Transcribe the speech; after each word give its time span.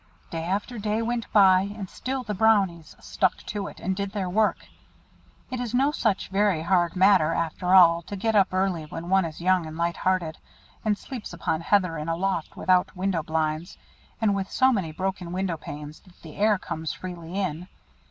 Day 0.31 0.45
after 0.45 0.79
day 0.79 1.03
went 1.03 1.31
by, 1.31 1.61
and 1.61 1.87
still 1.87 2.23
the 2.23 2.33
Brownies 2.33 2.95
"stuck 2.99 3.37
to 3.43 3.67
it," 3.67 3.79
and 3.79 3.95
did 3.95 4.13
their 4.13 4.31
work. 4.31 4.65
It 5.51 5.59
is 5.59 5.75
no 5.75 5.91
such 5.91 6.29
very 6.29 6.63
hard 6.63 6.95
matter 6.95 7.35
after 7.35 7.75
all 7.75 8.01
to 8.07 8.15
get 8.15 8.35
up 8.35 8.47
early 8.51 8.85
when 8.87 9.09
one 9.11 9.25
is 9.25 9.41
young 9.41 9.67
and 9.67 9.77
light 9.77 9.97
hearted, 9.97 10.39
and 10.83 10.97
sleeps 10.97 11.33
upon 11.33 11.61
heather 11.61 11.99
in 11.99 12.09
a 12.09 12.15
loft 12.17 12.57
without 12.57 12.95
window 12.95 13.21
blinds, 13.21 13.77
and 14.19 14.33
with 14.33 14.49
so 14.49 14.73
many 14.73 14.91
broken 14.91 15.31
window 15.31 15.55
panes 15.55 15.99
that 15.99 16.19
the 16.23 16.35
air 16.35 16.57
comes 16.57 16.91
freely 16.93 17.35
in. 17.39 17.67